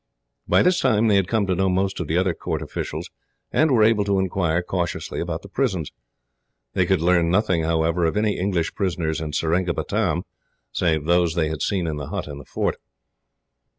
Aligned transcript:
By 0.47 0.63
this 0.63 0.79
time, 0.79 1.05
they 1.09 1.15
had 1.15 1.27
come 1.27 1.45
to 1.45 1.53
know 1.53 1.69
most 1.69 1.99
of 1.99 2.07
the 2.07 2.17
other 2.17 2.33
Court 2.33 2.63
officials, 2.63 3.11
and 3.51 3.69
were 3.69 3.83
able 3.83 4.03
to 4.05 4.17
inquire 4.17 4.63
cautiously 4.63 5.19
about 5.19 5.43
the 5.43 5.47
prisons. 5.47 5.91
They 6.73 6.87
could 6.87 7.01
learn 7.01 7.29
nothing, 7.29 7.61
however, 7.65 8.05
of 8.05 8.17
any 8.17 8.35
English 8.39 8.73
prisoners 8.73 9.21
in 9.21 9.33
Seringapatam, 9.33 10.23
save 10.71 11.05
those 11.05 11.35
they 11.35 11.49
had 11.49 11.61
seen 11.61 11.85
in 11.85 11.97
the 11.97 12.07
hut 12.09 12.25
in 12.27 12.39
the 12.39 12.45
fort. 12.45 12.77